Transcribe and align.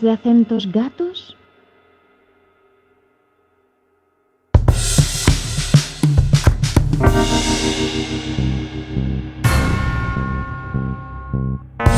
de 0.00 0.10
acentos 0.10 0.66
gatos? 0.66 1.07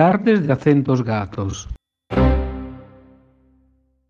Tardes 0.00 0.46
de 0.46 0.52
acentos 0.54 1.02
gatos. 1.02 1.68